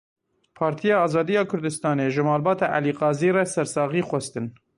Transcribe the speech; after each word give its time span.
Partiya 0.59 0.97
Azadiya 1.07 1.43
Kurdistanê 1.51 2.07
ji 2.15 2.23
malbata 2.29 2.67
Elî 2.77 2.93
Qazî 2.99 3.29
re 3.35 3.43
sersaxî 3.53 4.01
xwestin. 4.09 4.45